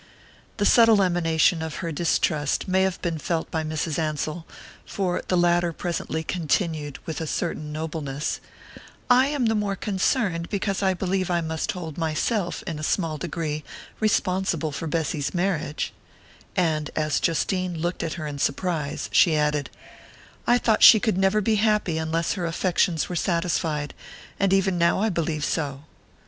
The 0.57 0.65
subtle 0.65 1.03
emanation 1.03 1.61
of 1.61 1.75
her 1.85 1.91
distrust 1.91 2.67
may 2.67 2.81
have 2.81 2.99
been 3.03 3.19
felt 3.19 3.51
by 3.51 3.63
Mrs. 3.63 3.99
Ansell; 3.99 4.47
for 4.83 5.21
the 5.27 5.37
latter 5.37 5.71
presently 5.71 6.23
continued, 6.23 6.97
with 7.05 7.21
a 7.21 7.27
certain 7.27 7.71
nobleness: 7.71 8.39
"I 9.11 9.27
am 9.27 9.45
the 9.45 9.53
more 9.53 9.75
concerned 9.75 10.49
because 10.49 10.81
I 10.81 10.95
believe 10.95 11.29
I 11.29 11.41
must 11.41 11.73
hold 11.73 11.99
myself, 11.99 12.63
in 12.65 12.79
a 12.79 12.83
small 12.83 13.19
degree, 13.19 13.63
responsible 13.99 14.71
for 14.71 14.87
Bessy's 14.87 15.35
marriage" 15.35 15.93
and, 16.55 16.89
as 16.95 17.19
Justine 17.19 17.77
looked 17.79 18.01
at 18.01 18.13
her 18.13 18.25
in 18.25 18.39
surprise, 18.39 19.07
she 19.13 19.35
added: 19.37 19.69
"I 20.47 20.57
thought 20.57 20.81
she 20.81 20.99
could 20.99 21.15
never 21.19 21.41
be 21.41 21.57
happy 21.57 21.99
unless 21.99 22.33
her 22.33 22.47
affections 22.47 23.07
were 23.07 23.15
satisfied 23.15 23.93
and 24.39 24.51
even 24.51 24.79
now 24.79 24.99
I 24.99 25.09
believe 25.09 25.45
so." 25.45 25.83